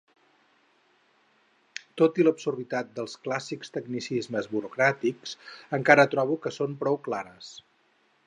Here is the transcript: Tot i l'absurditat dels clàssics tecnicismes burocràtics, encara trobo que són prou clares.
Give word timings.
Tot 2.01 2.17
i 2.21 2.25
l'absurditat 2.27 2.89
dels 2.95 3.13
clàssics 3.27 3.75
tecnicismes 3.75 4.49
burocràtics, 4.55 5.37
encara 5.79 6.09
trobo 6.15 6.39
que 6.47 6.55
són 6.59 6.77
prou 6.83 6.99
clares. 7.09 7.55